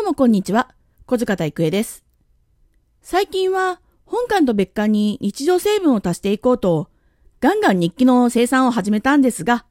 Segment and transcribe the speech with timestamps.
[0.00, 0.74] どうもこんにちは。
[1.04, 2.06] 小塚田育恵です。
[3.02, 6.88] 最近は本館と別館に日常成分を足していこうと、
[7.42, 9.66] ガンガン日記の生産を始めたんですが、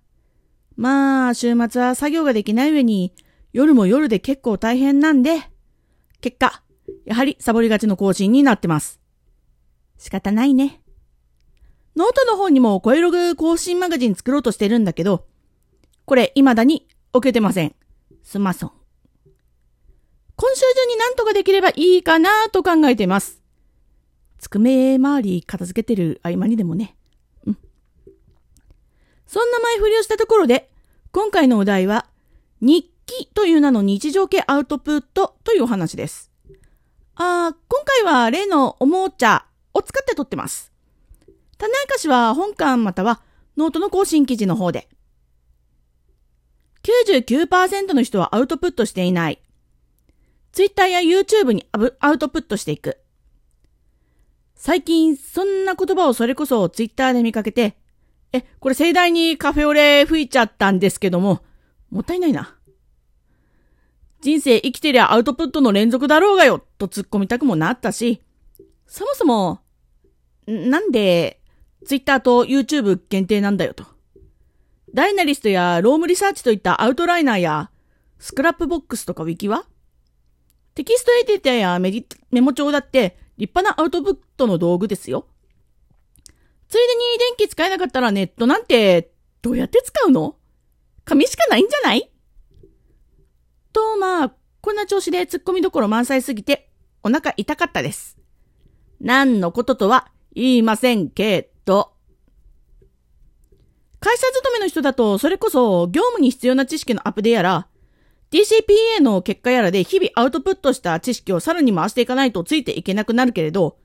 [0.76, 3.12] まあ、週末は作業ができない上に、
[3.54, 5.50] 夜も夜で結構大変なんで、
[6.22, 6.62] 結果、
[7.06, 9.00] やはりサボりがちの更新になってます。
[9.98, 10.84] 仕方ないね。
[11.96, 15.26] ノートの方にも声ログ更新マガジン作ろうとしてるんだけど、
[16.06, 17.74] これ未だに置けてません。
[18.22, 18.79] すまそん。
[20.42, 23.42] 今週中になんとかできればいいかなと考えています。
[24.38, 26.96] つくめ周り片付けてる合間にでもね。
[27.46, 27.58] うん。
[29.28, 30.70] そんな前振りをしたところで、
[31.12, 32.06] 今回のお題は、
[32.62, 36.32] 日記という名の日常系アウトプットというお話です。
[37.16, 40.72] あー今回は例のおもちゃを使って撮ってます。
[41.58, 43.22] 種明かしは本館または
[43.58, 44.88] ノートの更新記事の方で。
[46.84, 49.42] 99%の人はアウトプットしていない。
[50.52, 51.68] Twitter や YouTube に
[52.00, 52.98] アウトプットしていく。
[54.56, 57.78] 最近、そんな言葉をそれこそ Twitter で見かけて、
[58.34, 61.42] え、これ盛大にカフェオレ吹いちゃったんですけども、
[61.90, 62.56] もったいないな。
[64.22, 68.22] 人生生きてりゃアウトプットの連続だろうがよ、と突っ込みたくもなったし、
[68.86, 69.62] そもそも、
[70.46, 71.40] なんで、
[71.86, 73.86] Twitter と YouTube 限定なんだよと。
[74.94, 77.72] Dynalist や Roam Research といったアウトライナーや、
[78.18, 79.66] Scrapbox とかウィキは
[80.80, 81.92] テキストエディターやメ
[82.32, 85.28] メモ帳だって立派なアウトプットの道具ですよ。
[86.70, 90.38] ついでに電気使えなかったらネットなんてどうやって使うの？
[91.04, 92.10] 紙しかないんじゃない？
[93.74, 96.70] と、まあ、こんな調子で突っ込みどころ満載すぎて
[97.04, 98.18] お腹痛かったです。
[99.02, 101.92] 何のこととは言いませんけど。
[104.00, 107.68] 会社勤めの人だとそれこそ業務に必要な知識のアップデやら
[108.32, 113.78] DCPA の結果やらで日々アウトプットした知識をさらに回していかないとついていけなくなるけれど、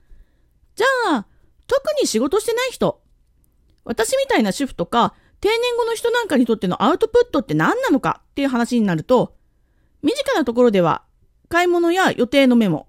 [0.75, 1.25] じゃあ、
[1.67, 3.01] 特に仕事してない人、
[3.85, 9.35] 私みたいな主婦とか定年後の人なんかにとってのアウトプットって何なのかっていう話になると、
[10.03, 11.03] 身近なところでは
[11.49, 12.87] 買い物や予定のメモ、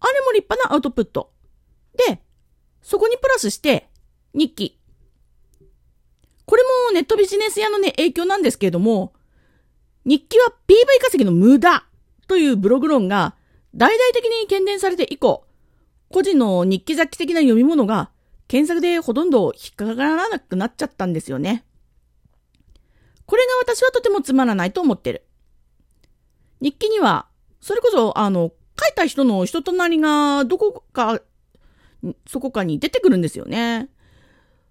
[0.00, 1.32] あれも立派なアウトプット。
[1.96, 2.20] で、
[2.82, 3.88] そこにプラスして
[4.34, 4.78] 日記。
[6.46, 9.14] これもネットビジネス屋のね、影響なんですけれども、
[10.04, 11.84] 日記は PV 稼ぎの無駄
[12.28, 13.34] というブログ論が
[13.74, 15.44] 大々的に懸念されて以降、
[16.10, 18.10] 個人の日記雑記的な読み物が
[18.46, 21.64] 検索でほとんど引っかからなくなっちゃったんですよね。
[23.26, 25.26] これが私はとてもつまらないと思ってる。
[26.60, 27.26] 日記には、
[27.60, 31.20] それこそ、あの、書いた人の人となりがどこか、
[32.26, 33.88] そこかに出てくるんですよね。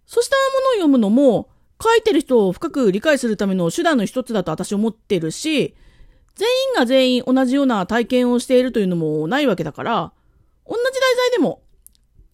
[0.06, 1.50] そうしたものを読むのも、
[1.84, 5.76] 書いてる人を深く理解するための手段の一つだと私思ってるし、
[6.36, 10.14] 全員が全員同じような体験をしているというのもないわけだから、
[10.66, 11.62] 同じ題材でも、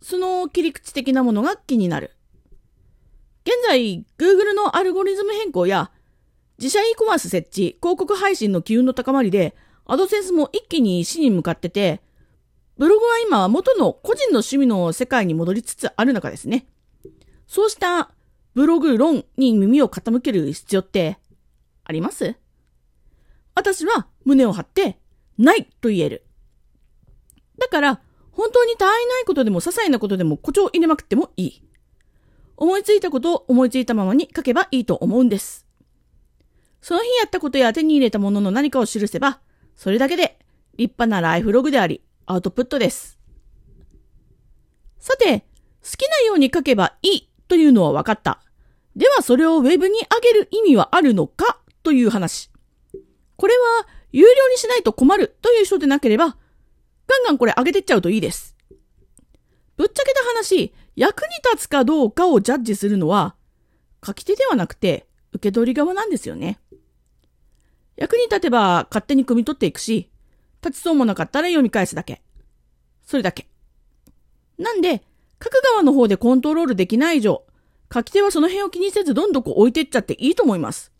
[0.02, 2.12] その切り口的なものが気になる。
[3.44, 5.92] 現在、Google のアルゴリズム変更や、
[6.60, 9.56] 自社 e コマース設置、広告配信の機運の高まりで、
[9.86, 12.02] アドセンスも一気に死に向かってて、
[12.78, 16.66] ブログは今元の個人の趣味の世界に戻りつつある中ですね。
[17.48, 18.12] そうした
[18.60, 21.18] ブログ論に耳を傾ける必要って
[21.86, 22.36] あります？
[23.56, 25.00] 私は胸を張って
[25.38, 26.26] ないと言える。
[27.58, 31.64] だから本当に他愛ないことでも些細なことでも誇張入れまくってもいい。
[32.58, 35.66] 思いついたことを思いついたままに書けばいいと思うんです。
[36.82, 39.40] その日やったことや手に入れたものの何かを記せば、
[39.78, 40.38] それだけで
[40.76, 43.20] 立派なライフログであり、アウトプットです。
[45.00, 45.46] さて、
[45.82, 48.42] 好きなように書けばいいというのは分かった。
[49.00, 52.52] ではそれをウェブに上げる意味はあるのかという話。
[53.38, 56.36] これは有料にしないと困るという人でなければ、
[57.08, 58.58] ガンガンこれ上げてっちゃうといいです。
[59.78, 63.36] ぶっちゃけた話、役に立つかどうかをジャッジするのは、
[64.06, 66.60] 書き手ではなくて、受け取り側なんですよね。
[67.96, 70.10] 役に立てば勝手に汲み取っていくし、
[70.62, 72.22] 立ちそうもなかったら読み返すだけ。
[73.06, 73.48] それだけ。
[74.58, 75.04] なんで、
[75.42, 77.46] 書く側の方でコントロールできない以上、
[77.94, 80.92] 書き手はその辺を気にせずどんどんこう置いてっちゃっていいと思います。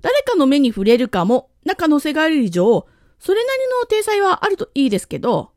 [0.00, 2.86] 誰かの目に触れるかも、な可能性がある以上、
[3.18, 5.52] それなりの体裁はあるといいですけど、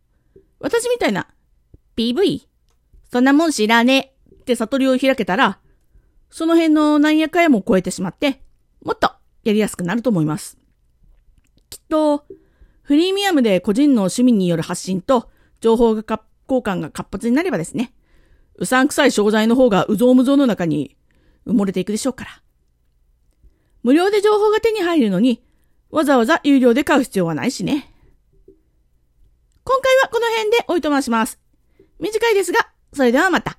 [0.59, 1.27] 私みたいな、
[1.95, 2.41] PV?
[3.11, 5.59] そんなもん知らねえって悟りを開けたら、
[6.29, 8.41] その辺のなんやかやも超えてしまって、
[8.83, 9.11] もっと
[9.43, 10.57] やりやすくなると思います。
[11.69, 12.25] きっと、
[12.81, 15.29] フリーミアムで個人の趣味による発信と
[15.61, 16.03] 情報が
[16.49, 17.93] 交換が活発になればですね、
[18.55, 20.95] うさんくさい商材の方がうぞうむぞうの中に
[21.47, 22.41] 埋もれていくでしょうから。
[23.81, 25.43] 無料で情報が手に入るのに、
[25.89, 27.93] わざわざ有料で買う必要はないしね。
[29.63, 31.39] 今回はこの辺でおいとまします。
[31.99, 33.57] 短いですが、それではまた。